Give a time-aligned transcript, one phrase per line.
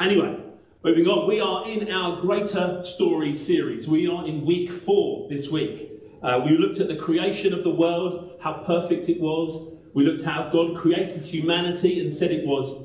[0.00, 0.38] Anyway,
[0.84, 3.88] moving on, we are in our Greater Story series.
[3.88, 5.90] We are in week four this week.
[6.22, 9.76] Uh, we looked at the creation of the world, how perfect it was.
[9.94, 12.80] We looked how God created humanity and said it was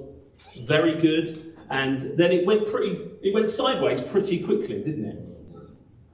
[0.62, 1.54] very good.
[1.70, 5.20] And then it went pretty, it went sideways pretty quickly, didn't it?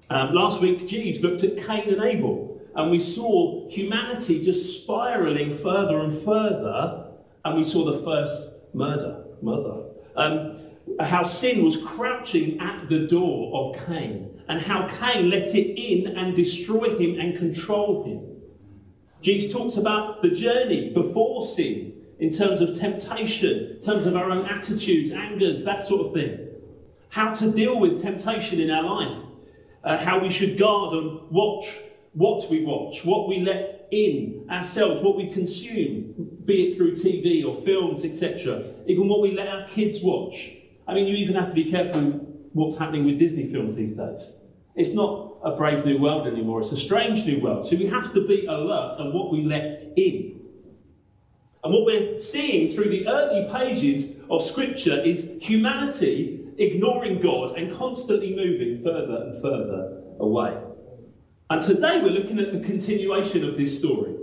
[0.10, 5.54] Um, last week, Jeeves looked at Cain and Abel, and we saw humanity just spiraling
[5.54, 7.06] further and further,
[7.46, 9.24] and we saw the first murder.
[9.42, 9.84] Mother.
[10.18, 10.58] Um,
[11.06, 16.18] how sin was crouching at the door of Cain, and how Cain let it in
[16.18, 18.30] and destroy him and control him.
[19.22, 24.30] Jesus talks about the journey before sin in terms of temptation, in terms of our
[24.30, 26.48] own attitudes, angers, that sort of thing.
[27.10, 29.18] How to deal with temptation in our life,
[29.84, 31.80] uh, how we should guard and watch
[32.14, 36.14] what we watch, what we let in ourselves, what we consume,
[36.46, 40.59] be it through TV or films, etc., even what we let our kids watch.
[40.90, 42.02] I mean, you even have to be careful
[42.54, 44.38] what's happening with Disney films these days.
[44.76, 47.68] It's not a brave new world anymore, it's a strange new world.
[47.68, 50.40] So we have to be alert on what we let in.
[51.64, 57.72] And what we're seeing through the early pages of Scripture is humanity ignoring God and
[57.72, 60.58] constantly moving further and further away.
[61.52, 64.16] And today we're looking at the continuation of this story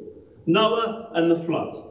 [0.47, 1.87] Noah and the flood.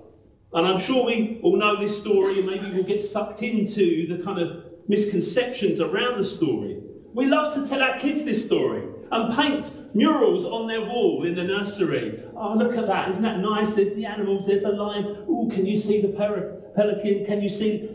[0.53, 4.23] And I'm sure we all know this story, and maybe we'll get sucked into the
[4.23, 6.81] kind of misconceptions around the story.
[7.13, 11.35] We love to tell our kids this story and paint murals on their wall in
[11.35, 12.21] the nursery.
[12.35, 13.09] Oh, look at that.
[13.09, 13.75] Isn't that nice?
[13.75, 15.25] There's the animals, there's the lion.
[15.27, 17.25] Oh, can you see the pelican?
[17.25, 17.89] Can you see?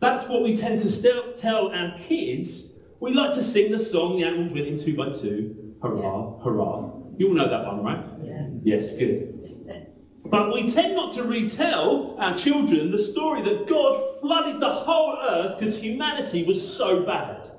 [0.00, 2.72] That's what we tend to still tell our kids.
[3.00, 5.74] We like to sing the song, The Animals Went in Two by Two.
[5.82, 6.90] Hurrah, hurrah.
[7.18, 8.04] You all know that one, right?
[8.22, 8.48] Yeah.
[8.62, 9.85] Yes, good.
[10.30, 15.18] But we tend not to retell our children the story that God flooded the whole
[15.28, 17.50] earth because humanity was so bad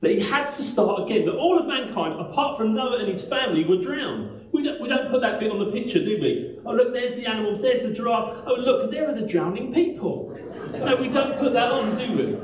[0.00, 3.24] that he had to start again, that all of mankind, apart from Noah and his
[3.24, 4.48] family, were drowned.
[4.52, 6.58] We don't, we don't put that bit on the picture, do we?
[6.66, 8.44] Oh, look, there's the animals, there's the giraffe.
[8.46, 10.38] Oh, look, there are the drowning people.
[10.72, 12.38] No, we don't put that on, do we?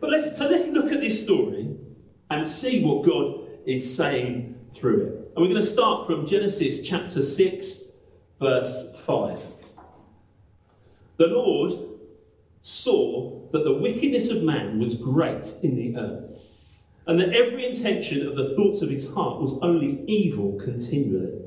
[0.00, 1.76] But let's, so let's look at this story
[2.30, 5.32] and see what God is saying through it.
[5.34, 7.82] And we're going to start from Genesis chapter 6,
[8.40, 9.42] verse 5.
[11.18, 11.72] The Lord
[12.62, 16.38] saw that the wickedness of man was great in the earth,
[17.06, 21.40] and that every intention of the thoughts of his heart was only evil continually.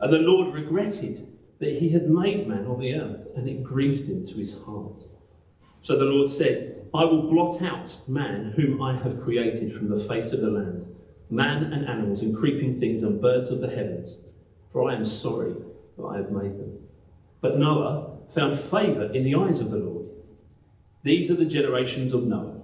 [0.00, 1.26] And the Lord regretted
[1.60, 5.04] that he had made man on the earth, and it grieved him to his heart.
[5.82, 10.02] So the Lord said, I will blot out man whom I have created from the
[10.02, 10.93] face of the land,
[11.30, 14.18] man and animals and creeping things and birds of the heavens,
[14.70, 15.54] for I am sorry
[15.96, 16.78] that I have made them.
[17.40, 20.06] But Noah found favour in the eyes of the Lord.
[21.02, 22.62] These are the generations of Noah.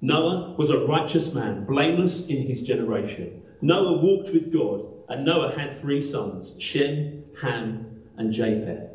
[0.00, 3.42] Noah was a righteous man, blameless in his generation.
[3.60, 8.90] Noah walked with God, and Noah had three sons Shem, Ham, and Japheth.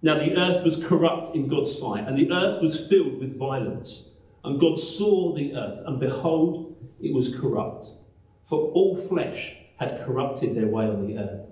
[0.00, 4.10] Now the earth was corrupt in God's sight, and the earth was filled with violence.
[4.44, 6.67] And God saw the earth, and behold,
[7.00, 7.86] it was corrupt,
[8.44, 11.46] for all flesh had corrupted their way on the earth.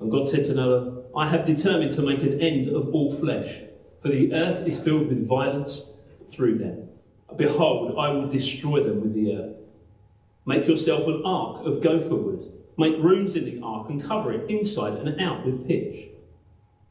[0.00, 3.60] And God said to Noah, I have determined to make an end of all flesh
[4.04, 5.90] for the earth is filled with violence
[6.28, 6.90] through them.
[7.36, 9.56] Behold, I will destroy them with the earth.
[10.44, 12.44] Make yourself an ark of gopher wood.
[12.76, 16.10] Make rooms in the ark and cover it inside and out with pitch.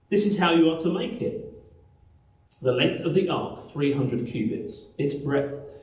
[0.09, 1.53] This is how you are to make it.
[2.63, 4.87] The length of the ark, 300 cubits.
[4.97, 5.82] Its breadth,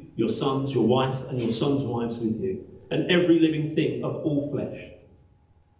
[0.21, 4.17] your sons, your wife, and your sons' wives with you, and every living thing of
[4.17, 4.91] all flesh.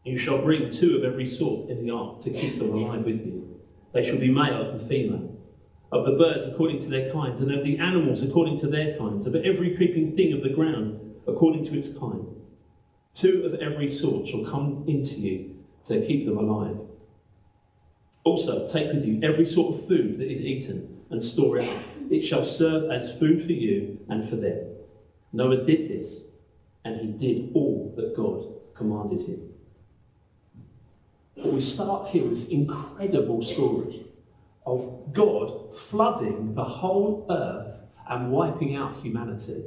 [0.03, 3.23] You shall bring two of every sort in the ark to keep them alive with
[3.23, 3.59] you.
[3.93, 5.37] They shall be male and female
[5.91, 9.27] of the birds according to their kinds, and of the animals according to their kinds,
[9.27, 12.25] of every creeping thing of the ground according to its kind.
[13.13, 16.77] Two of every sort shall come into you to keep them alive.
[18.23, 21.83] Also, take with you every sort of food that is eaten and store it up.
[22.09, 24.67] It shall serve as food for you and for them.
[25.31, 26.23] Noah did this,
[26.83, 29.49] and he did all that God commanded him.
[31.35, 34.05] But we start here with this incredible story
[34.65, 39.65] of God flooding the whole earth and wiping out humanity.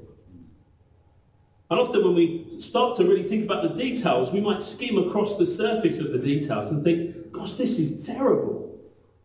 [1.70, 5.36] And often, when we start to really think about the details, we might skim across
[5.36, 8.78] the surface of the details and think, gosh, this is terrible.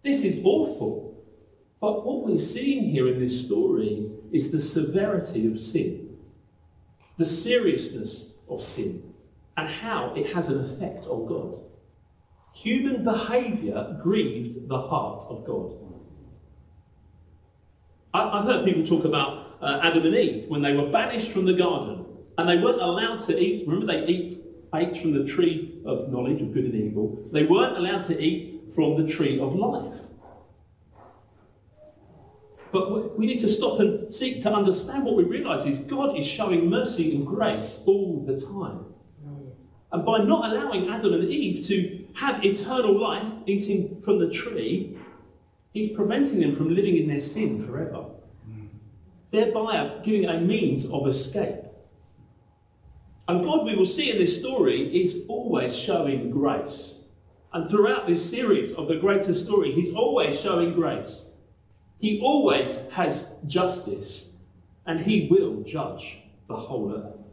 [0.04, 1.08] This is awful.
[1.81, 6.17] But what we're seeing here in this story is the severity of sin,
[7.17, 9.13] the seriousness of sin,
[9.55, 11.63] and how it has an effect on God.
[12.53, 15.75] Human behaviour grieved the heart of God.
[18.13, 21.53] I've heard people talk about uh, Adam and Eve when they were banished from the
[21.53, 22.05] garden
[22.37, 23.67] and they weren't allowed to eat.
[23.67, 24.39] Remember, they eat,
[24.73, 27.29] ate from the tree of knowledge of good and evil.
[27.31, 30.01] They weren't allowed to eat from the tree of life.
[32.71, 36.25] But we need to stop and seek to understand what we realise is God is
[36.25, 38.86] showing mercy and grace all the time.
[39.92, 44.95] And by not allowing Adam and Eve to have eternal life eating from the tree,
[45.71, 48.06] he's preventing them from living in their sin forever,
[49.31, 51.63] thereby giving a means of escape.
[53.27, 57.04] And God, we will see in this story, is always showing grace.
[57.51, 61.28] And throughout this series of the greater story, he's always showing grace.
[62.00, 64.31] He always has justice,
[64.86, 67.31] and he will judge the whole earth.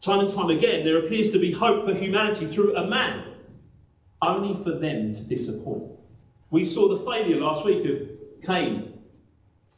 [0.00, 3.34] Time and time again, there appears to be hope for humanity through a man,
[4.20, 5.92] only for them to disappoint.
[6.50, 8.08] We saw the failure last week of
[8.44, 8.98] Cain,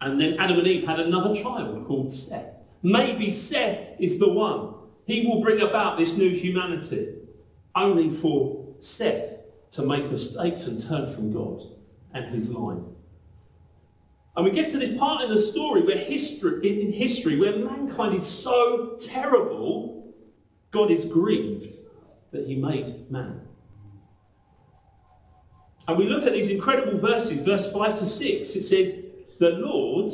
[0.01, 2.55] and then Adam and Eve had another child called Seth.
[2.83, 4.75] Maybe Seth is the one.
[5.07, 7.17] He will bring about this new humanity,
[7.75, 9.43] only for Seth
[9.73, 11.63] to make mistakes and turn from God
[12.13, 12.94] and his line.
[14.37, 18.17] And we get to this part in the story where history, in history, where mankind
[18.17, 20.13] is so terrible,
[20.73, 21.75] God is grieved
[22.33, 23.43] that he made man.
[25.87, 28.57] And we look at these incredible verses, verse 5 to 6.
[28.57, 28.97] It says,
[29.39, 30.11] The Lord,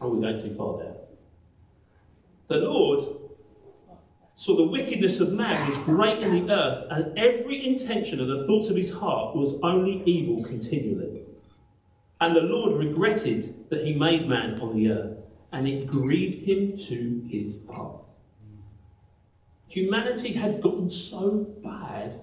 [0.00, 0.94] are we're going too far there.
[2.48, 3.02] The Lord
[4.36, 8.46] saw the wickedness of man was great in the earth, and every intention of the
[8.46, 11.22] thoughts of his heart was only evil continually.
[12.20, 15.18] And the Lord regretted that he made man upon the earth,
[15.52, 18.02] and it grieved him to his heart.
[19.68, 22.20] Humanity had gotten so bad,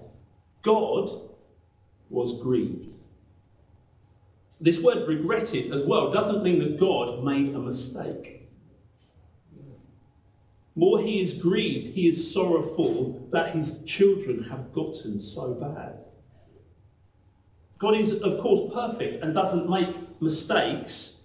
[0.62, 1.10] God
[2.10, 2.96] was grieved.
[4.60, 8.48] This word regretted as well doesn't mean that God made a mistake.
[10.76, 16.02] More, he is grieved, he is sorrowful that his children have gotten so bad.
[17.78, 21.22] God is, of course, perfect and doesn't make mistakes,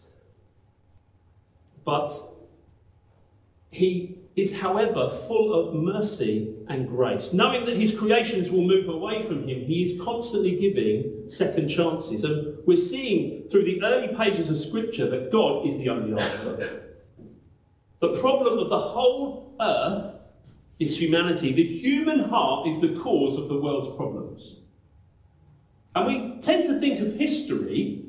[1.85, 2.11] but
[3.71, 7.33] he is, however, full of mercy and grace.
[7.33, 12.23] Knowing that his creations will move away from him, he is constantly giving second chances.
[12.23, 16.85] And we're seeing through the early pages of Scripture that God is the only answer.
[17.99, 20.15] The problem of the whole earth
[20.79, 21.51] is humanity.
[21.51, 24.61] The human heart is the cause of the world's problems.
[25.95, 28.05] And we tend to think of history,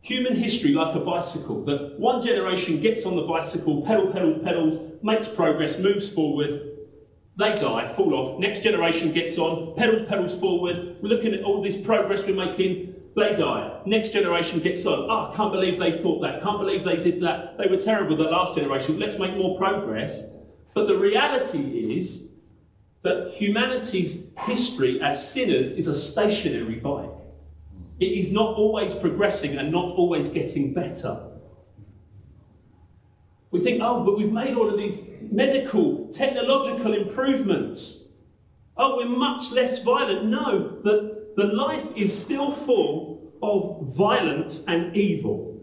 [0.00, 1.64] human history, like a bicycle.
[1.64, 6.76] That one generation gets on the bicycle, pedal, pedal, pedals, makes progress, moves forward,
[7.36, 8.38] they die, fall off.
[8.38, 10.96] Next generation gets on, pedals, pedals forward.
[11.02, 12.94] We're looking at all this progress we're making.
[13.14, 13.82] They die.
[13.84, 15.06] Next generation gets on.
[15.10, 16.42] Ah, oh, can't believe they thought that.
[16.42, 17.58] Can't believe they did that.
[17.58, 18.98] They were terrible, the last generation.
[18.98, 20.32] Let's make more progress.
[20.74, 22.32] But the reality is,
[23.06, 27.10] that humanity's history as sinners is a stationary bike.
[28.00, 31.28] It is not always progressing and not always getting better.
[33.52, 38.08] We think, oh, but we've made all of these medical, technological improvements.
[38.76, 40.26] Oh, we're much less violent.
[40.26, 45.54] No, the, the life is still full of violence and evil.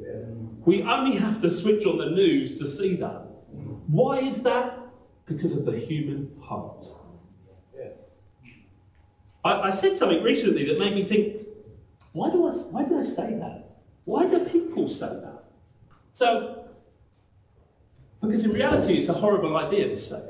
[0.66, 3.28] We only have to switch on the news to see that.
[3.88, 4.80] Why is that?
[5.26, 6.86] Because of the human heart.
[9.44, 11.38] I, I said something recently that made me think,
[12.14, 13.70] why do I, why do I say that?
[14.06, 15.44] Why do people say that?
[16.14, 16.68] So,
[18.22, 20.30] because in reality, it's a horrible idea to say.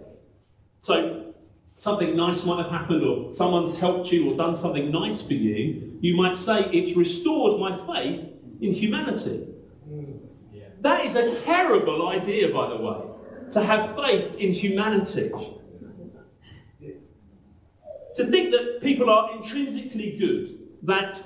[0.82, 1.34] So,
[1.76, 5.98] something nice might have happened, or someone's helped you or done something nice for you,
[6.02, 8.26] you might say, It's restored my faith
[8.62, 9.48] in humanity.
[10.82, 12.98] That is a terrible idea, by the way,
[13.52, 15.32] to have faith in humanity.
[18.16, 21.24] To think that people are intrinsically good, that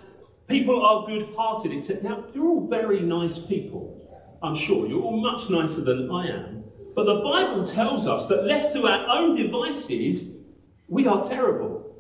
[0.47, 3.93] people are good hearted, except now you're all very nice people.
[4.41, 6.63] I'm sure you're all much nicer than I am.
[6.95, 10.35] But the Bible tells us that left to our own devices,
[10.87, 11.95] we are terrible.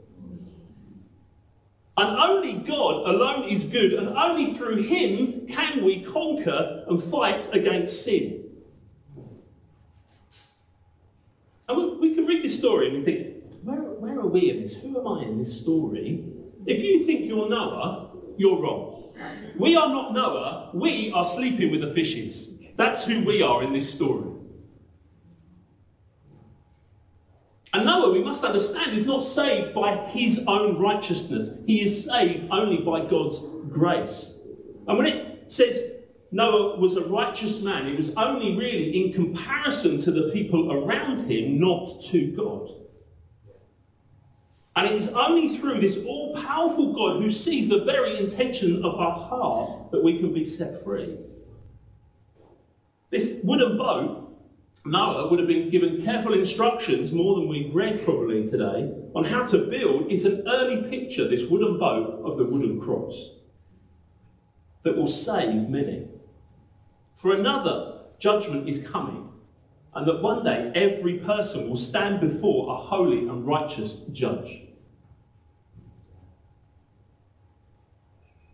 [1.97, 7.51] And only God alone is good, and only through Him can we conquer and fight
[7.53, 8.43] against sin.
[11.67, 13.36] And we, can read this story and think,
[14.07, 14.77] where, are we in this?
[14.77, 16.23] Who am I in this story?
[16.65, 19.13] If you think you're Noah, you're wrong.
[19.57, 22.53] We are not Noah, we are sleeping with the fishes.
[22.75, 24.31] That's who we are in this story.
[27.73, 31.51] And Noah, we must understand, is not saved by his own righteousness.
[31.65, 34.39] He is saved only by God's grace.
[34.87, 35.91] And when it says
[36.31, 41.19] Noah was a righteous man, it was only really in comparison to the people around
[41.21, 42.69] him, not to God.
[44.77, 48.93] And it is only through this all powerful God who sees the very intention of
[48.93, 51.17] our heart that we can be set free.
[53.09, 54.29] This wooden boat,
[54.85, 59.47] Noah would have been given careful instructions, more than we've read probably today, on how
[59.47, 60.11] to build.
[60.11, 63.33] Is an early picture, this wooden boat, of the wooden cross
[64.83, 66.07] that will save many.
[67.15, 69.27] For another, judgment is coming,
[69.95, 74.65] and that one day every person will stand before a holy and righteous judge.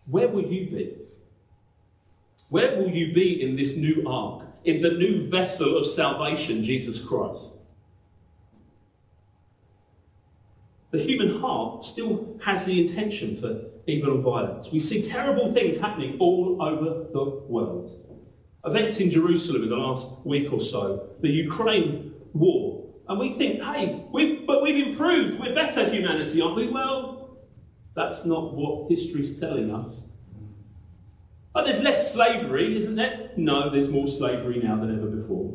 [0.06, 0.96] Where will you be?
[2.50, 7.00] Where will you be in this new ark, in the new vessel of salvation, Jesus
[7.00, 7.54] Christ?
[10.90, 14.70] The human heart still has the intention for evil and violence.
[14.70, 17.90] We see terrible things happening all over the world.
[18.64, 23.62] Events in Jerusalem in the last week or so, the Ukraine war, and we think,
[23.62, 26.68] hey, we, but we've improved, we're better humanity, aren't we?
[26.68, 27.23] Well,
[27.94, 30.08] that's not what history's telling us.
[31.52, 33.30] But there's less slavery, isn't there?
[33.36, 35.54] No, there's more slavery now than ever before.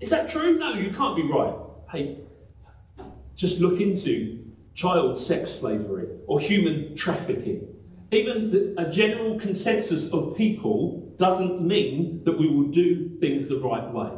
[0.00, 0.58] Is that true?
[0.58, 1.54] No, you can't be right.
[1.90, 2.18] Hey,
[3.34, 7.66] just look into child sex slavery or human trafficking.
[8.12, 13.58] Even the, a general consensus of people doesn't mean that we will do things the
[13.58, 14.10] right way.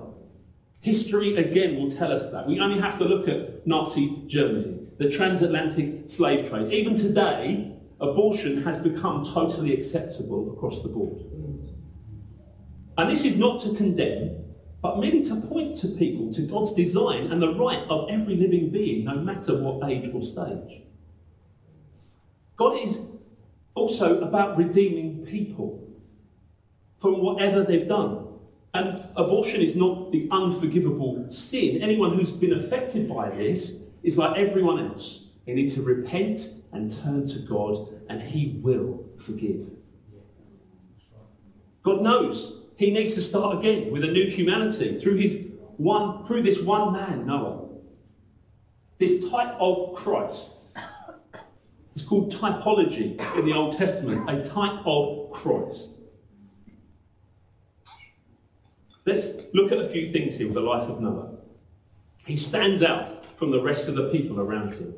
[0.80, 2.46] History again will tell us that.
[2.46, 6.72] We only have to look at Nazi Germany, the transatlantic slave trade.
[6.72, 11.24] Even today, abortion has become totally acceptable across the board.
[12.96, 14.44] And this is not to condemn,
[14.82, 18.70] but merely to point to people to God's design and the right of every living
[18.70, 20.82] being, no matter what age or stage.
[22.56, 23.06] God is
[23.74, 25.88] also about redeeming people
[26.98, 28.26] from whatever they've done.
[28.74, 31.80] And abortion is not the unforgivable sin.
[31.80, 35.28] Anyone who's been affected by this is like everyone else.
[35.46, 39.70] They need to repent and turn to God, and He will forgive.
[41.82, 46.42] God knows He needs to start again with a new humanity through His one, through
[46.42, 47.66] this one man, Noah.
[48.98, 50.54] This type of Christ.
[51.94, 55.98] It's called typology in the Old Testament, a type of Christ.
[59.04, 61.38] Let's look at a few things here with the life of Noah.
[62.26, 64.94] He stands out from the rest of the people around him.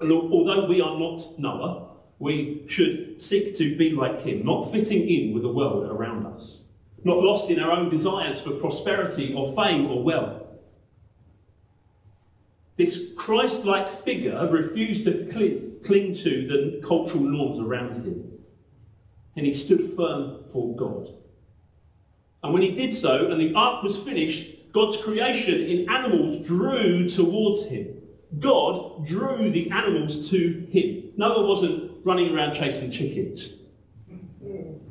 [0.00, 5.34] Although we are not Noah, we should seek to be like him, not fitting in
[5.34, 6.64] with the world around us,
[7.02, 10.42] not lost in our own desires for prosperity or fame or wealth.
[12.76, 15.26] This Christ like figure refused to
[15.84, 18.38] cling to the cultural norms around him,
[19.36, 21.08] and he stood firm for God.
[22.44, 27.08] And when he did so, and the ark was finished, God's creation in animals drew
[27.08, 27.98] towards him.
[28.38, 31.12] God drew the animals to him.
[31.16, 33.60] Noah wasn't running around chasing chickens.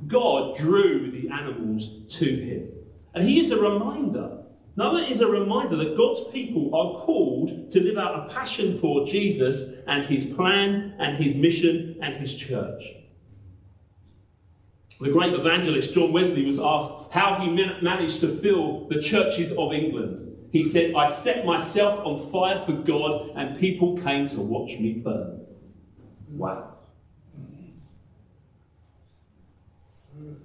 [0.07, 2.69] God drew the animals to him.
[3.13, 4.37] And he is a reminder.
[4.75, 9.05] Noah is a reminder that God's people are called to live out a passion for
[9.05, 12.83] Jesus and his plan and his mission and his church.
[15.01, 19.73] The great evangelist John Wesley was asked how he managed to fill the churches of
[19.73, 20.27] England.
[20.51, 24.93] He said, I set myself on fire for God, and people came to watch me
[24.93, 25.43] burn.
[26.29, 26.75] Wow.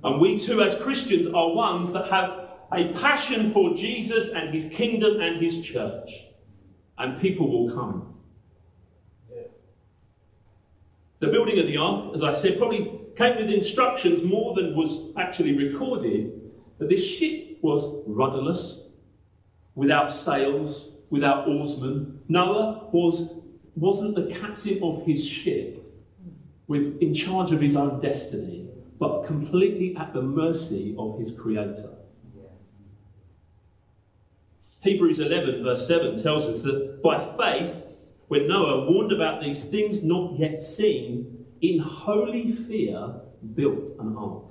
[0.02, 4.66] And we too, as Christians, are ones that have a passion for Jesus and his
[4.70, 6.28] kingdom and his church.
[6.96, 8.14] And people will come.
[11.18, 15.10] The building of the ark, as I said, probably came with instructions more than was
[15.16, 16.40] actually recorded
[16.78, 18.82] that this ship was rudderless,
[19.74, 22.20] without sails, without oarsmen.
[22.28, 23.32] Noah was,
[23.74, 25.82] wasn't the captain of his ship
[26.66, 28.68] with, in charge of his own destiny,
[28.98, 31.92] but completely at the mercy of his creator.
[34.80, 37.82] Hebrews 11, verse 7 tells us that by faith,
[38.28, 43.14] when Noah, warned about these things not yet seen, in holy fear
[43.54, 44.44] built an ark.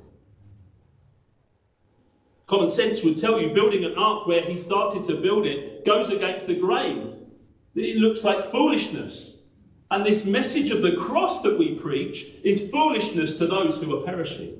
[2.47, 6.09] Common sense would tell you building an ark where he started to build it goes
[6.09, 7.25] against the grain.
[7.74, 9.41] It looks like foolishness.
[9.89, 14.03] And this message of the cross that we preach is foolishness to those who are
[14.03, 14.59] perishing.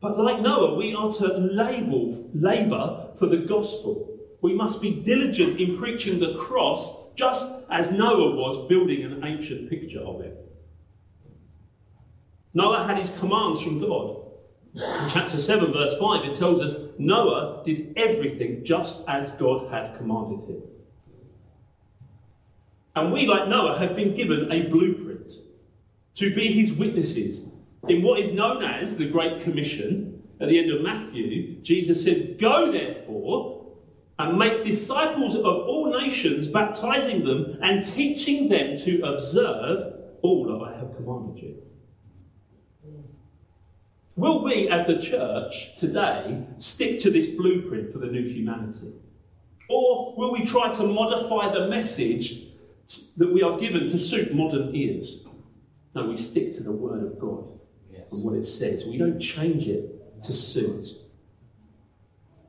[0.00, 4.18] But like Noah, we are to label, labour for the gospel.
[4.40, 9.70] We must be diligent in preaching the cross just as Noah was building an ancient
[9.70, 10.36] picture of it.
[12.56, 14.16] Noah had his commands from God.
[14.74, 19.94] In chapter 7, verse 5, it tells us Noah did everything just as God had
[19.98, 20.62] commanded him.
[22.94, 25.32] And we, like Noah, have been given a blueprint
[26.14, 27.44] to be his witnesses
[27.88, 30.22] in what is known as the Great Commission.
[30.40, 33.66] At the end of Matthew, Jesus says, Go therefore
[34.18, 40.64] and make disciples of all nations, baptizing them and teaching them to observe all that
[40.64, 41.65] I have commanded you.
[44.16, 48.94] Will we, as the church today, stick to this blueprint for the new humanity?
[49.68, 52.44] Or will we try to modify the message
[53.18, 55.26] that we are given to suit modern ears?
[55.94, 57.58] No, we stick to the Word of God
[57.90, 58.10] yes.
[58.10, 58.86] and what it says.
[58.86, 60.86] We don't change it to suit.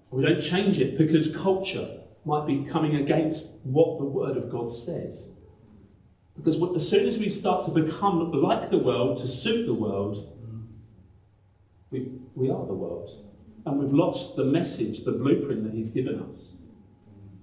[0.09, 4.71] We don't change it because culture might be coming against what the Word of God
[4.71, 5.33] says.
[6.37, 10.36] Because as soon as we start to become like the world, to suit the world,
[11.91, 13.09] we, we are the world.
[13.65, 16.53] And we've lost the message, the blueprint that He's given us.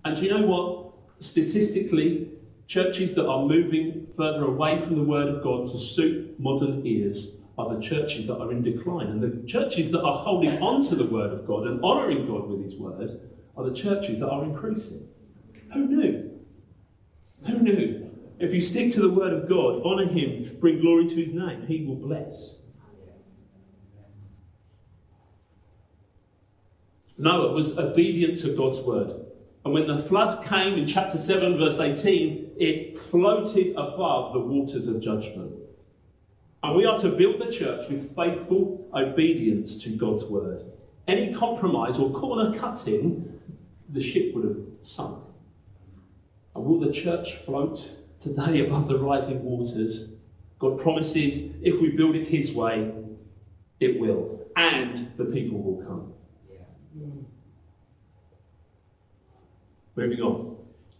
[0.04, 0.92] And do you know what?
[1.22, 2.30] Statistically,
[2.66, 7.40] churches that are moving further away from the Word of God to suit modern ears
[7.56, 9.06] are the churches that are in decline.
[9.06, 12.48] And the churches that are holding on to the Word of God and honouring God
[12.48, 13.20] with His Word
[13.56, 15.08] are the churches that are increasing.
[15.72, 16.30] Who knew?
[17.46, 18.10] Who knew?
[18.38, 21.66] If you stick to the Word of God, honour Him, bring glory to His name,
[21.66, 22.58] He will bless.
[27.16, 29.12] Noah was obedient to God's word.
[29.64, 34.86] And when the flood came in chapter 7, verse 18, it floated above the waters
[34.88, 35.54] of judgment.
[36.62, 40.64] And we are to build the church with faithful obedience to God's word.
[41.06, 43.40] Any compromise or corner cutting,
[43.88, 45.22] the ship would have sunk.
[46.54, 50.12] And will the church float today above the rising waters?
[50.58, 52.92] God promises if we build it His way,
[53.80, 54.40] it will.
[54.56, 56.13] And the people will come.
[59.96, 60.56] Moving on.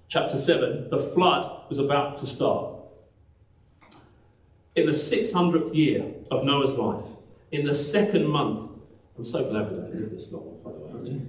[0.09, 2.73] Chapter 7 the flood was about to start.
[4.77, 7.07] In the 600th year of Noah's life,
[7.53, 8.71] in the second month,
[9.17, 11.21] I'm so glad we don't live this long, by the way?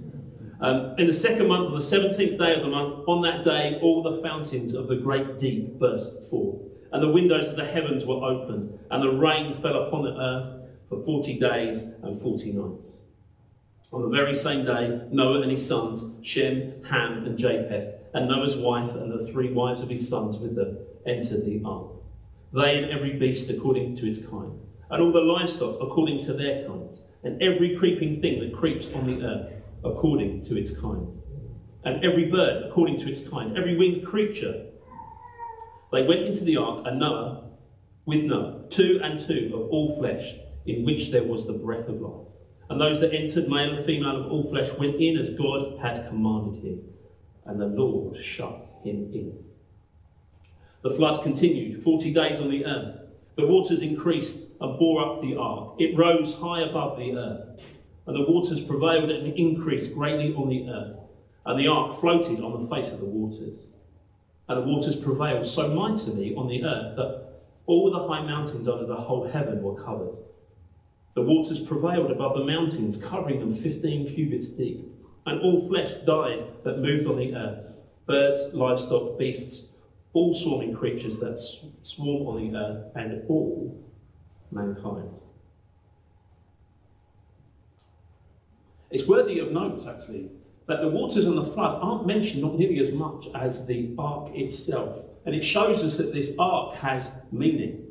[0.60, 3.78] Um, in the second month, on the 17th day of the month, on that day,
[3.82, 6.60] all the fountains of the great deep burst forth,
[6.92, 10.68] and the windows of the heavens were opened, and the rain fell upon the earth
[10.88, 13.02] for 40 days and 40 nights.
[13.96, 18.54] On the very same day, Noah and his sons, Shem, Ham, and Japheth, and Noah's
[18.54, 21.92] wife and the three wives of his sons with them, entered the ark.
[22.52, 24.52] They and every beast according to its kind,
[24.90, 29.06] and all the livestock according to their kinds, and every creeping thing that creeps on
[29.06, 29.50] the earth
[29.82, 31.18] according to its kind,
[31.86, 34.66] and every bird according to its kind, every winged creature.
[35.90, 37.44] They went into the ark, and Noah,
[38.04, 40.34] with Noah, two and two of all flesh,
[40.66, 42.25] in which there was the breath of life.
[42.68, 46.08] And those that entered, male and female of all flesh, went in as God had
[46.08, 46.80] commanded him,
[47.44, 49.44] and the Lord shut him in.
[50.82, 53.00] The flood continued 40 days on the earth.
[53.36, 55.74] The waters increased and bore up the ark.
[55.78, 57.66] It rose high above the earth,
[58.06, 60.98] and the waters prevailed and increased greatly on the earth.
[61.44, 63.66] And the ark floated on the face of the waters.
[64.48, 67.26] And the waters prevailed so mightily on the earth that
[67.66, 70.16] all the high mountains under the whole heaven were covered.
[71.16, 74.86] The waters prevailed above the mountains, covering them 15 cubits deep.
[75.24, 77.62] And all flesh died that moved on the earth
[78.06, 79.72] birds, livestock, beasts,
[80.12, 81.40] all swarming creatures that
[81.82, 83.84] swarm on the earth, and all
[84.52, 85.10] mankind.
[88.90, 90.30] It's worthy of note, actually,
[90.66, 94.30] that the waters and the flood aren't mentioned not nearly as much as the ark
[94.34, 95.06] itself.
[95.24, 97.88] And it shows us that this ark has meaning,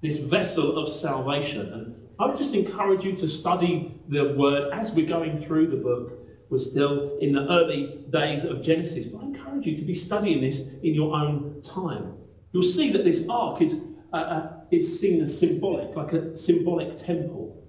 [0.00, 1.70] this vessel of salvation.
[1.72, 5.76] And I would just encourage you to study the word as we're going through the
[5.76, 6.18] book.
[6.50, 10.40] We're still in the early days of Genesis, but I encourage you to be studying
[10.42, 12.14] this in your own time.
[12.52, 16.96] You'll see that this ark is, uh, uh, is seen as symbolic, like a symbolic
[16.96, 17.62] temple.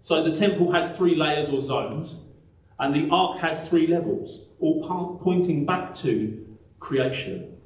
[0.00, 2.20] So the temple has three layers or zones,
[2.78, 7.56] and the ark has three levels, all pointing back to creation.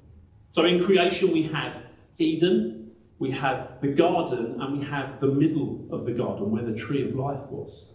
[0.51, 1.83] So in creation, we have
[2.19, 2.86] Eden,
[3.19, 7.03] we have the garden, and we have the middle of the garden where the tree
[7.09, 7.91] of life was.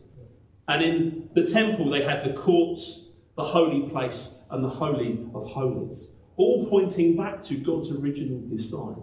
[0.68, 5.48] And in the temple, they had the courts, the holy place, and the holy of
[5.48, 9.02] holies, all pointing back to God's original design.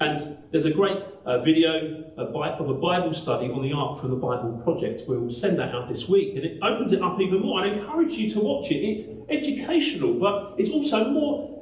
[0.00, 4.16] And there's a great uh, video of a Bible study on the Ark from the
[4.16, 5.04] Bible Project.
[5.06, 7.60] We'll send that out this week, and it opens it up even more.
[7.60, 8.84] I encourage you to watch it.
[8.84, 11.53] It's educational, but it's also more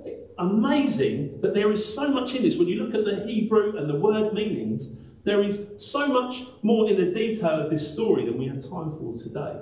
[0.43, 2.57] amazing that there is so much in this.
[2.57, 6.89] When you look at the Hebrew and the word meanings, there is so much more
[6.89, 9.61] in the detail of this story than we have time for today.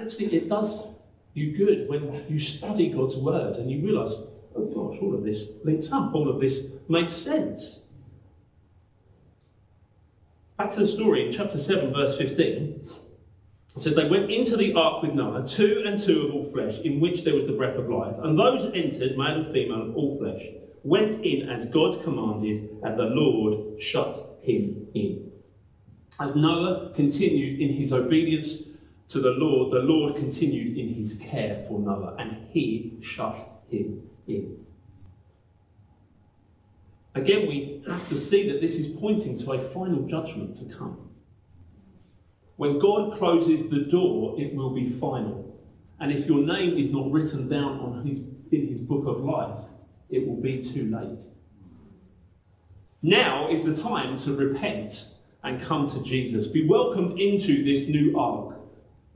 [0.00, 0.94] Actually, it does
[1.34, 4.22] you good when you study God's word and you realize
[4.54, 7.84] oh gosh, all of this links up, all of this makes sense.
[10.56, 12.84] Back to the story in chapter 7, verse 15.
[13.76, 16.80] It says, They went into the ark with Noah, two and two of all flesh,
[16.80, 18.16] in which there was the breath of life.
[18.18, 20.42] And those entered, male and female of all flesh,
[20.82, 25.30] went in as God commanded, and the Lord shut him in.
[26.20, 28.62] As Noah continued in his obedience
[29.10, 33.36] to the Lord, the Lord continued in his care for Noah, and he shut
[33.68, 34.64] him in.
[37.14, 41.09] Again, we have to see that this is pointing to a final judgment to come.
[42.60, 45.58] When God closes the door, it will be final.
[45.98, 48.18] And if your name is not written down on his,
[48.52, 49.64] in his book of life,
[50.10, 51.22] it will be too late.
[53.00, 55.08] Now is the time to repent
[55.42, 56.48] and come to Jesus.
[56.48, 58.58] Be welcomed into this new ark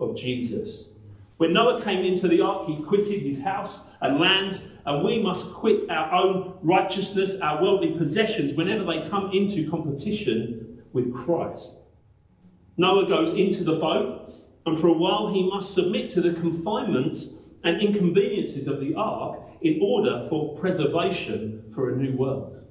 [0.00, 0.88] of Jesus.
[1.36, 5.52] When Noah came into the ark, he quitted his house and lands, and we must
[5.52, 11.80] quit our own righteousness, our worldly possessions, whenever they come into competition with Christ.
[12.76, 14.30] Noah goes into the boat,
[14.66, 19.40] and for a while he must submit to the confinements and inconveniences of the ark
[19.60, 22.64] in order for preservation for a new world.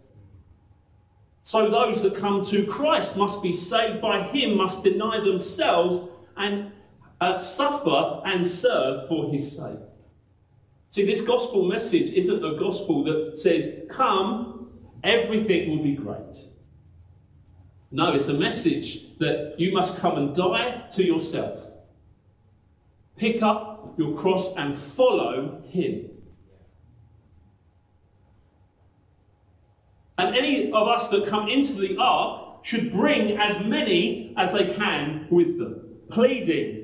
[1.41, 6.71] So those that come to Christ must be saved by him, must deny themselves and
[7.19, 9.79] uh, suffer and serve for his sake.
[10.89, 14.69] See, this gospel message isn't a gospel that says, Come,
[15.03, 16.35] everything will be great.
[17.91, 21.59] No, it's a message that you must come and die to yourself.
[23.17, 26.09] Pick up your cross and follow him.
[30.17, 34.67] And any of us that come into the ark should bring as many as they
[34.73, 36.83] can with them, pleading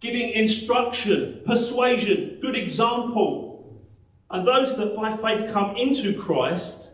[0.00, 3.82] giving instruction, persuasion, good example.
[4.30, 6.92] And those that by faith come into Christ,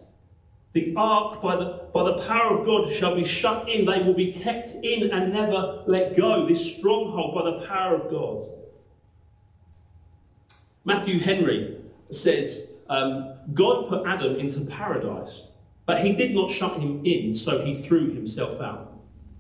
[0.73, 3.85] the ark, by the, by the power of God, shall be shut in.
[3.85, 6.47] They will be kept in and never let go.
[6.47, 8.43] This stronghold by the power of God.
[10.85, 11.77] Matthew Henry
[12.11, 15.51] says um, God put Adam into paradise,
[15.87, 18.93] but he did not shut him in, so he threw himself out.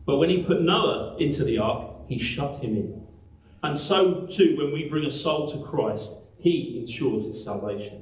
[0.04, 3.06] But when he put Noah into the ark, he shut him in.
[3.62, 8.01] And so too, when we bring a soul to Christ, He ensures its salvation.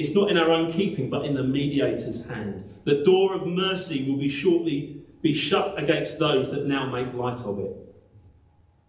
[0.00, 2.64] It's not in our own keeping, but in the mediator's hand.
[2.84, 7.40] The door of mercy will be shortly be shut against those that now make light
[7.40, 7.76] of it.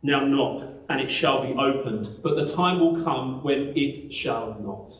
[0.02, 4.56] Now knock, and it shall be opened, but the time will come when it shall
[4.62, 4.94] not.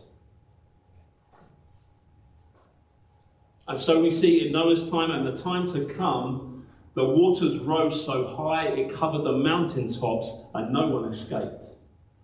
[3.70, 8.06] And so we see in Noah's time and the time to come the waters rose
[8.06, 11.78] so high it covered the mountaintops, and no one escaped.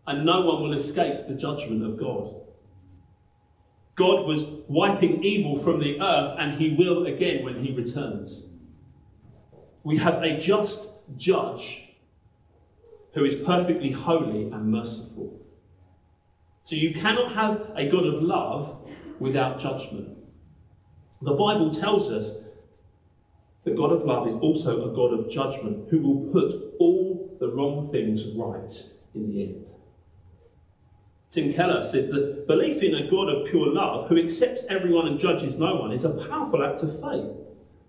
[0.05, 2.35] And no one will escape the judgment of God.
[3.97, 8.45] God was wiping evil from the earth, and he will again when he returns.
[9.83, 11.83] We have a just judge
[13.13, 15.41] who is perfectly holy and merciful.
[16.61, 18.87] So you cannot have a God of love
[19.19, 20.15] without judgment.
[21.23, 22.33] The Bible tells us
[23.63, 27.49] the God of love is also a God of judgment who will put all the
[27.49, 28.71] wrong things right
[29.15, 29.67] in the end.
[31.29, 35.19] Tim Keller says that belief in a God of pure love who accepts everyone and
[35.19, 37.35] judges no one is a powerful act of faith.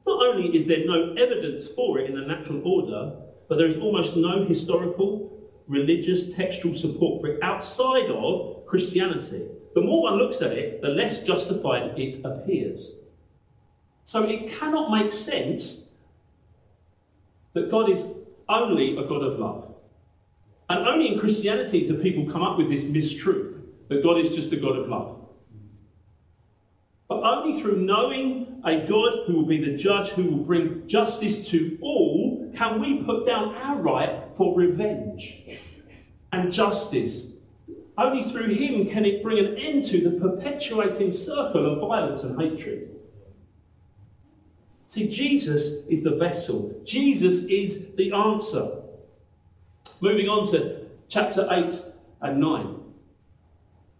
[0.06, 3.16] Not only is there no evidence for it in the natural order,
[3.48, 5.30] but there is almost no historical,
[5.68, 9.46] religious, textual support for it outside of Christianity.
[9.74, 12.96] The more one looks at it, the less justified it appears.
[14.04, 15.90] So it cannot make sense
[17.52, 18.04] that God is
[18.48, 19.74] only a God of love.
[20.68, 24.52] And only in Christianity do people come up with this mistruth that God is just
[24.52, 25.14] a God of love.
[27.08, 31.48] But only through knowing a God who will be the judge, who will bring justice
[31.50, 35.42] to all, can we put down our right for revenge
[36.32, 37.32] and justice
[37.98, 42.40] Only through him can it bring an end to the perpetuating circle of violence and
[42.40, 42.94] hatred.
[44.86, 48.82] See, Jesus is the vessel, Jesus is the answer.
[50.00, 51.74] Moving on to chapter 8
[52.20, 52.80] and 9.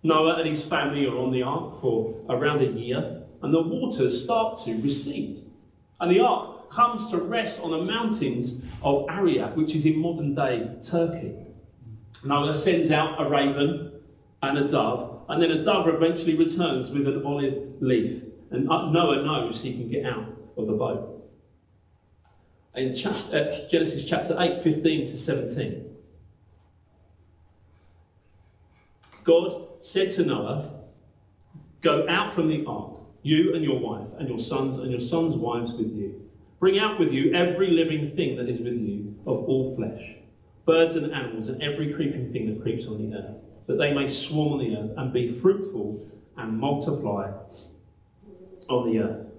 [0.05, 4.23] Noah and his family are on the ark for around a year, and the waters
[4.23, 5.41] start to recede.
[6.01, 10.37] And the ark comes to rest on the mountains of Ararat, which is in modern
[10.37, 11.35] day Turkey.
[12.25, 13.93] Noah sends out a raven
[14.41, 18.23] and a dove, and then a dove eventually returns with an olive leaf.
[18.53, 21.17] And Noah knows he can get out of the boat.
[22.77, 25.88] In uh, Genesis chapter 8, 15 to 17.
[29.29, 30.71] God said to Noah,
[31.83, 35.37] Go out from the ark, you and your wife, and your sons and your sons'
[35.37, 36.23] wives with you.
[36.59, 40.17] Bring out with you every living thing that is with you of all flesh,
[40.64, 43.37] birds and animals, and every creeping thing that creeps on the earth,
[43.67, 47.31] that they may swarm on the earth and be fruitful and multiply
[48.71, 49.31] on the earth.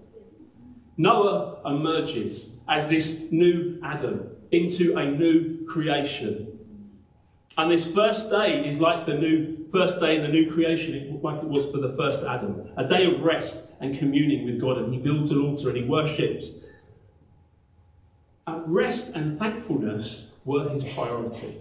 [0.98, 6.59] Noah emerges as this new Adam into a new creation.
[7.60, 11.44] And this first day is like the new first day in the new creation, like
[11.44, 14.78] it was for the first Adam, a day of rest and communing with God.
[14.78, 16.54] And he builds an altar and he worships.
[18.48, 21.58] Uh, rest and thankfulness were his priority,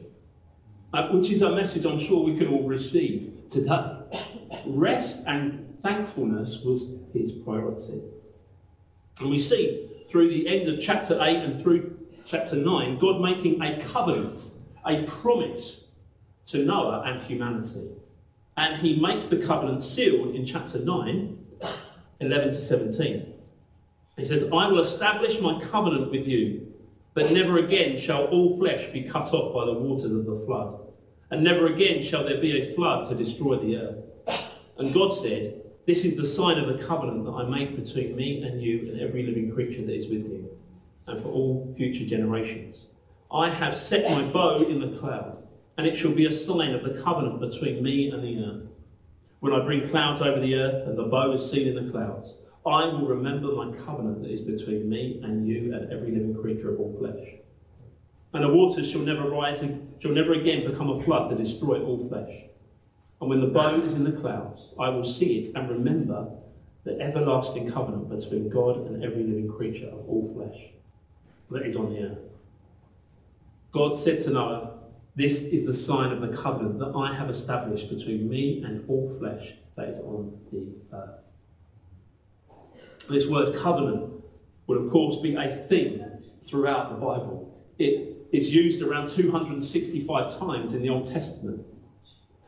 [0.92, 3.96] uh, which is a message I'm sure we can all receive today.
[4.66, 8.04] Rest and thankfulness was his priority.
[9.20, 13.60] And we see through the end of chapter 8 and through chapter 9, God making
[13.60, 14.48] a covenant,
[14.86, 15.86] a promise
[16.48, 17.90] to Noah and humanity.
[18.56, 21.46] And he makes the covenant sealed in chapter 9,
[22.20, 23.34] 11 to 17.
[24.16, 26.72] He says, I will establish my covenant with you,
[27.14, 30.80] but never again shall all flesh be cut off by the waters of the flood,
[31.30, 34.40] and never again shall there be a flood to destroy the earth.
[34.78, 38.42] And God said, This is the sign of the covenant that I make between me
[38.42, 40.48] and you and every living creature that is with you,
[41.06, 42.86] and for all future generations.
[43.30, 45.42] I have set my bow in the cloud
[45.78, 48.68] and it shall be a sign of the covenant between me and the earth.
[49.38, 52.36] When I bring clouds over the earth and the bow is seen in the clouds,
[52.66, 56.74] I will remember my covenant that is between me and you and every living creature
[56.74, 57.28] of all flesh.
[58.34, 59.60] And the waters shall never rise,
[60.00, 62.34] shall never again become a flood to destroy all flesh.
[63.20, 66.28] And when the bow is in the clouds, I will see it and remember
[66.82, 70.70] the everlasting covenant between God and every living creature of all flesh
[71.50, 72.18] that is on the earth.
[73.70, 74.77] God said to Noah,
[75.18, 79.08] this is the sign of the covenant that I have established between me and all
[79.18, 81.24] flesh that is on the earth.
[83.10, 84.12] This word covenant
[84.68, 86.04] will, of course, be a thing
[86.44, 87.60] throughout the Bible.
[87.80, 91.66] It is used around 265 times in the Old Testament.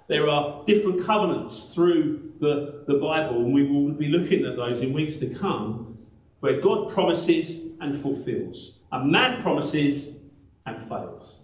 [0.06, 4.80] There are different covenants through the, the Bible, and we will be looking at those
[4.80, 5.98] in weeks to come,
[6.38, 10.20] where God promises and fulfills, and man promises
[10.66, 11.39] and fails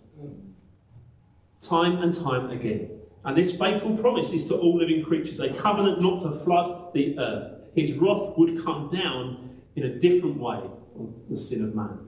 [1.69, 2.91] time and time again.
[3.25, 7.19] And this faithful promise is to all living creatures a covenant not to flood the
[7.19, 7.53] earth.
[7.75, 10.61] His wrath would come down in a different way
[10.95, 11.99] on the sin of man.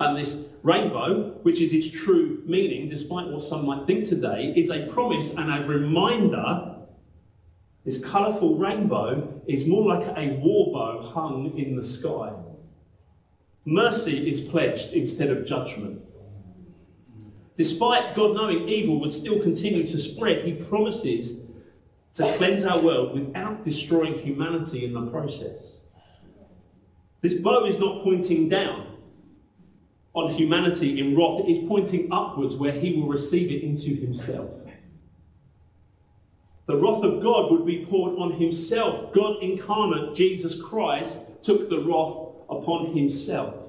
[0.00, 4.68] And this rainbow, which is its true meaning, despite what some might think today, is
[4.68, 6.74] a promise and a reminder.
[7.84, 12.32] This colourful rainbow is more like a war bow hung in the sky.
[13.64, 16.00] Mercy is pledged instead of judgment.
[17.56, 21.40] Despite God knowing evil would still continue to spread, he promises
[22.14, 25.80] to cleanse our world without destroying humanity in the process.
[27.20, 28.96] This bow is not pointing down
[30.14, 34.50] on humanity in wrath, it is pointing upwards where he will receive it into himself.
[36.66, 39.12] The wrath of God would be poured on himself.
[39.12, 42.16] God incarnate, Jesus Christ, took the wrath
[42.48, 43.61] upon himself.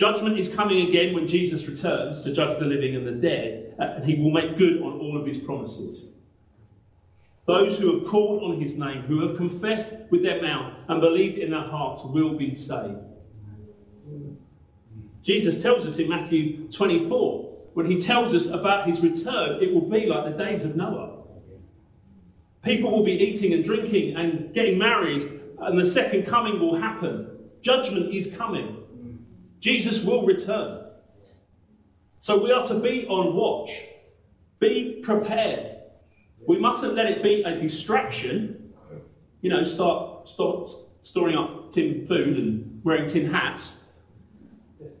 [0.00, 3.96] Judgment is coming again when Jesus returns to judge the living and the dead, uh,
[3.96, 6.08] and he will make good on all of his promises.
[7.44, 11.36] Those who have called on his name, who have confessed with their mouth and believed
[11.36, 12.96] in their hearts, will be saved.
[15.22, 19.86] Jesus tells us in Matthew 24, when he tells us about his return, it will
[19.86, 21.24] be like the days of Noah.
[22.62, 27.28] People will be eating and drinking and getting married, and the second coming will happen.
[27.60, 28.79] Judgment is coming.
[29.60, 30.86] Jesus will return.
[32.20, 33.70] So we are to be on watch,
[34.58, 35.70] be prepared.
[36.46, 38.72] We mustn't let it be a distraction.
[39.40, 40.68] You know, start, start
[41.02, 43.84] storing up tin food and wearing tin hats.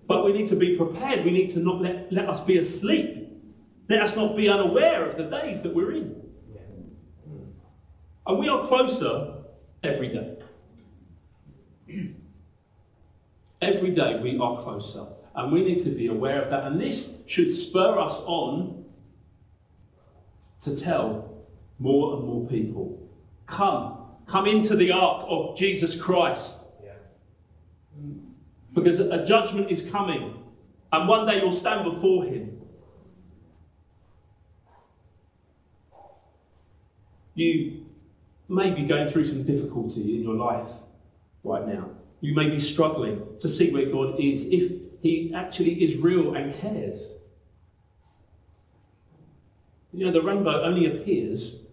[0.06, 1.24] But we need to be prepared.
[1.24, 3.20] We need to not let, let us be asleep
[3.90, 6.22] Let us not be unaware of the days that we're in.
[8.24, 9.42] And we are closer
[9.82, 10.38] every day.
[13.60, 15.06] Every day we are closer.
[15.34, 16.64] And we need to be aware of that.
[16.64, 18.84] And this should spur us on
[20.60, 21.30] to tell
[21.78, 22.98] more and more people
[23.46, 26.58] come, come into the ark of Jesus Christ.
[28.72, 30.44] Because a judgment is coming.
[30.92, 32.60] And one day you'll stand before him.
[37.34, 37.86] You
[38.48, 40.72] may be going through some difficulty in your life
[41.42, 41.90] right now.
[42.20, 46.54] You may be struggling to see where God is, if He actually is real and
[46.54, 47.16] cares.
[49.92, 51.66] You know, the rainbow only appears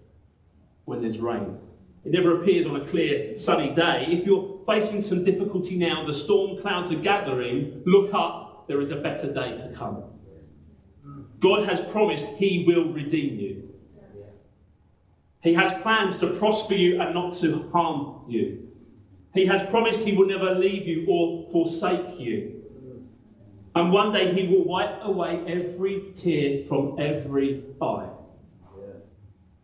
[0.85, 1.57] when there's rain.
[2.05, 4.05] It never appears on a clear, sunny day.
[4.07, 8.91] If you're facing some difficulty now, the storm clouds are gathering, look up, there is
[8.91, 10.03] a better day to come.
[11.39, 13.69] God has promised He will redeem you.
[15.41, 18.67] He has plans to prosper you and not to harm you.
[19.37, 22.63] He has promised He will never leave you or forsake you.
[23.75, 28.09] And one day He will wipe away every tear from every eye.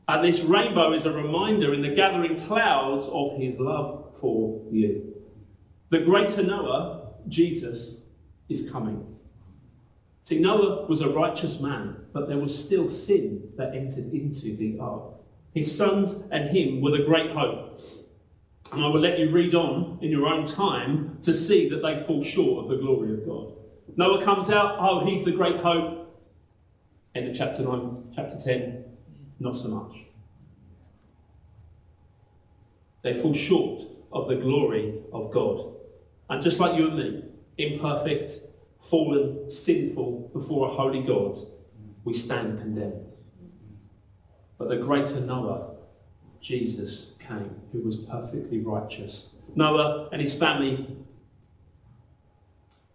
[0.07, 5.15] And this rainbow is a reminder in the gathering clouds of His love for you.
[5.89, 8.01] The greater Noah, Jesus,
[8.49, 9.13] is coming.
[10.23, 14.77] See, Noah was a righteous man, but there was still sin that entered into the
[14.79, 15.03] ark.
[15.53, 17.79] His sons and him were the great hope.
[18.73, 21.97] And I will let you read on in your own time to see that they
[21.97, 23.53] fall short of the glory of God.
[23.95, 25.99] Noah comes out, oh, he's the great hope.
[27.13, 28.83] In the chapter 9, chapter 10,
[29.39, 30.05] not so much.
[33.03, 35.59] They fall short of the glory of God.
[36.29, 37.23] And just like you and me,
[37.59, 38.31] imperfect,
[38.79, 41.37] fallen, sinful before a holy God,
[42.03, 43.11] we stand condemned.
[44.57, 45.75] But the greater Noah,
[46.41, 49.29] Jesus, came, who was perfectly righteous.
[49.55, 50.97] Noah and his family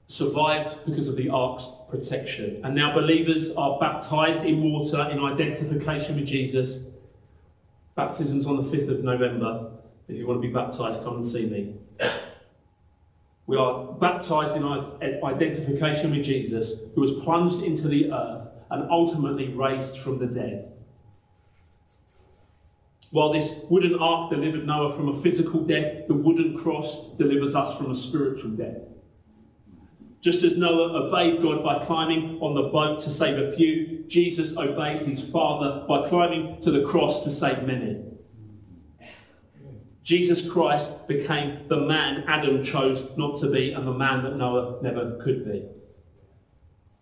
[0.07, 2.61] survived because of the ark's protection.
[2.65, 6.85] And now believers are baptized in water in identification with Jesus.
[7.95, 9.71] Baptism's on the 5th of November.
[10.09, 11.75] If you want to be baptized, come and see me.
[13.47, 14.65] We are baptized in
[15.25, 20.73] identification with Jesus, who was plunged into the earth and ultimately raised from the dead.
[23.11, 27.77] While this wooden ark delivered Noah from a physical death, the wooden cross delivers us
[27.77, 28.77] from a spiritual death.
[30.21, 34.57] Just as Noah obeyed God by climbing on the boat to save a few, Jesus
[34.57, 38.05] obeyed his Father by climbing to the cross to save many.
[40.03, 44.83] Jesus Christ became the man Adam chose not to be and the man that Noah
[44.83, 45.67] never could be.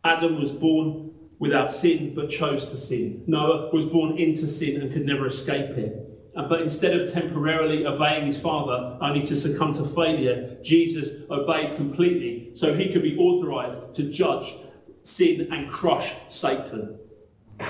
[0.05, 1.06] Adam was born
[1.39, 3.23] without sin but chose to sin.
[3.27, 6.03] Noah was born into sin and could never escape it.
[6.35, 11.75] Uh, but instead of temporarily obeying his father, only to succumb to failure, Jesus obeyed
[11.77, 14.55] completely so he could be authorized to judge
[15.03, 16.99] sin and crush Satan.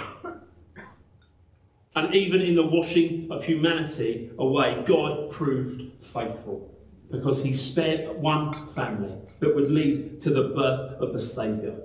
[1.95, 6.73] and even in the washing of humanity away, God proved faithful
[7.09, 11.77] because he spared one family that would lead to the birth of the Saviour.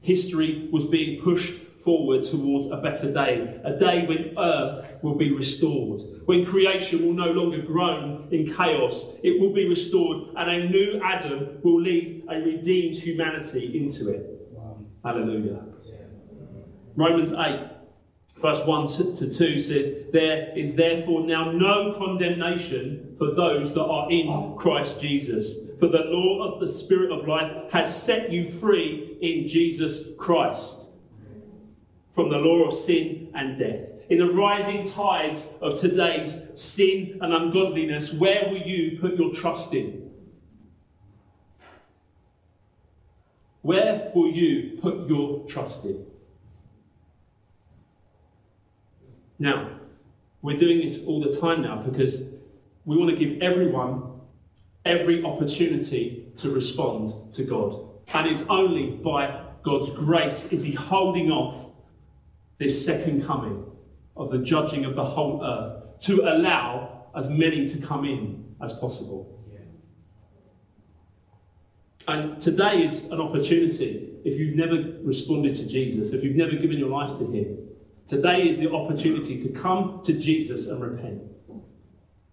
[0.00, 5.32] History was being pushed forward towards a better day, a day when earth will be
[5.32, 10.68] restored, when creation will no longer groan in chaos, it will be restored, and a
[10.68, 14.26] new Adam will lead a redeemed humanity into it.
[14.50, 14.84] Wow.
[15.04, 15.64] Hallelujah.
[15.84, 15.94] Yeah.
[16.96, 17.60] Romans 8,
[18.40, 24.10] verse 1 to 2 says, There is therefore now no condemnation for those that are
[24.10, 25.56] in Christ Jesus.
[25.78, 30.90] For the law of the Spirit of life has set you free in Jesus Christ
[32.12, 33.88] from the law of sin and death.
[34.08, 39.74] In the rising tides of today's sin and ungodliness, where will you put your trust
[39.74, 40.10] in?
[43.62, 46.07] Where will you put your trust in?
[49.38, 49.78] Now,
[50.42, 52.22] we're doing this all the time now because
[52.84, 54.02] we want to give everyone
[54.84, 57.76] every opportunity to respond to God.
[58.14, 61.70] And it's only by God's grace is He holding off
[62.58, 63.64] this second coming
[64.16, 68.72] of the judging of the whole earth to allow as many to come in as
[68.72, 69.34] possible.
[72.06, 74.08] And today is an opportunity.
[74.24, 77.67] If you've never responded to Jesus, if you've never given your life to Him,
[78.08, 81.22] today is the opportunity to come to Jesus and repent.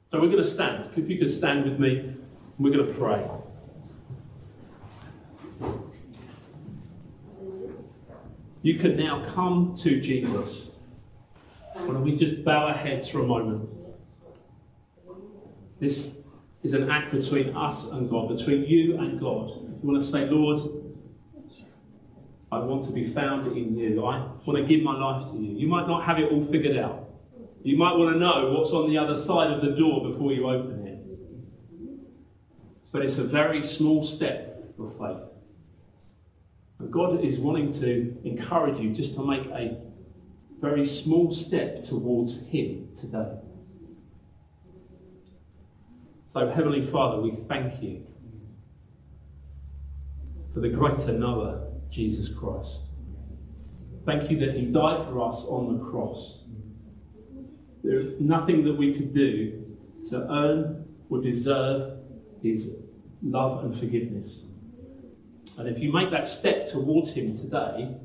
[0.09, 0.89] So we're going to stand.
[0.95, 2.15] If you could stand with me,
[2.57, 3.30] we're going to pray.
[8.65, 10.71] you can now come to Jesus.
[11.73, 13.69] Why don't we just bow our heads for a moment?
[15.80, 16.17] This
[16.63, 19.51] is an act between us and God, between you and God.
[19.51, 20.61] If you want to say, Lord,
[22.56, 24.06] I want to be found in you.
[24.06, 25.58] I want to give my life to you.
[25.58, 27.10] You might not have it all figured out.
[27.64, 30.47] You might want to know what's on the other side of the door before you
[30.47, 30.99] open it.
[32.91, 35.34] But it's a very small step of faith.
[36.80, 39.78] And God is wanting to encourage you just to make a
[40.62, 43.39] very small step towards Him today.
[46.30, 48.06] So, Heavenly Father, we thank you
[50.53, 51.64] for the greater Noah,
[51.95, 52.81] Jesus Christ.
[54.05, 56.43] Thank you that He died for us on the cross.
[57.83, 59.77] There is nothing that we could do
[60.09, 61.99] to earn or deserve
[62.43, 62.75] His
[63.23, 64.47] love and forgiveness.
[65.57, 67.95] And if you make that step towards Him today,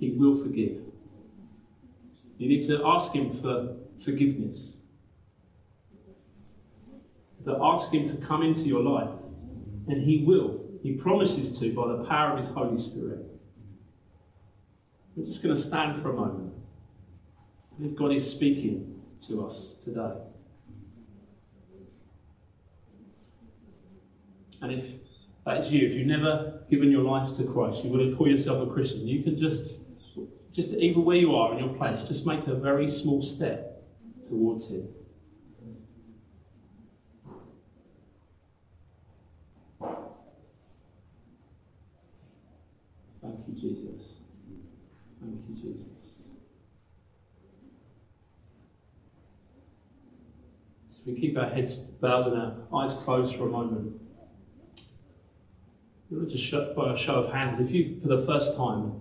[0.00, 0.80] He will forgive.
[2.38, 4.78] You need to ask Him for forgiveness
[7.44, 9.10] to ask Him to come into your life.
[9.88, 10.58] And He will.
[10.84, 13.24] He promises to by the power of His Holy Spirit.
[15.16, 16.52] We're just going to stand for a moment.
[17.82, 20.12] If God is speaking to us today.
[24.60, 24.96] And if
[25.46, 28.68] that's you, if you've never given your life to Christ, you want to call yourself
[28.68, 29.64] a Christian, you can just,
[30.52, 33.82] just even where you are in your place, just make a very small step
[34.22, 34.86] towards Him.
[43.64, 44.18] Jesus.
[45.20, 45.86] Thank you, Jesus.
[50.90, 54.00] So we keep our heads bowed and our eyes closed for a moment.
[56.28, 59.00] Just by a show of hands, if you've, for the first time,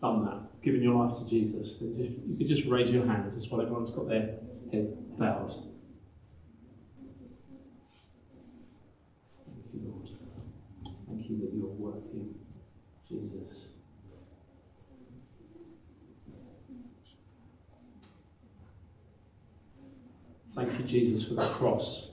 [0.00, 3.34] done that, given your life to Jesus, then just, you could just raise your hands.
[3.34, 4.38] That's why everyone's got their
[4.72, 5.52] head bowed.
[9.46, 10.08] Thank you, Lord.
[11.08, 12.34] Thank you that you're working.
[13.08, 13.35] Jesus.
[20.56, 22.12] Thank you, Jesus, for the cross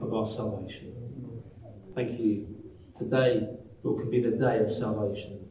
[0.00, 0.94] of our salvation.
[1.94, 2.46] Thank you.
[2.94, 3.46] Today,
[3.82, 5.46] Lord, can be the day of salvation.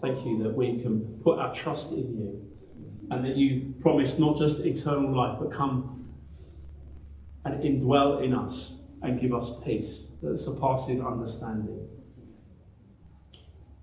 [0.00, 2.50] Thank you that we can put our trust in you
[3.10, 6.08] and that you promise not just eternal life, but come
[7.44, 11.86] and indwell in us and give us peace that surpasses understanding.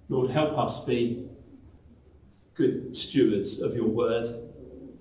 [0.10, 1.30] Lord, help us be
[2.56, 4.28] good stewards of your word,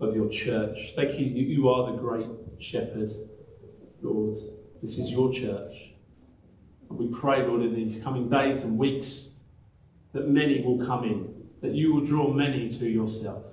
[0.01, 0.93] of your church.
[0.95, 1.25] Thank you.
[1.27, 2.29] You are the great
[2.61, 3.11] shepherd,
[4.03, 4.37] Lord.
[4.81, 5.93] This is your church.
[6.89, 9.31] And we pray, Lord, in these coming days and weeks
[10.13, 13.45] that many will come in, that you will draw many to yourself.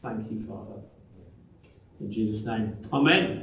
[0.00, 0.80] Thank you, Father.
[2.00, 2.76] In Jesus' name.
[2.92, 3.36] Amen.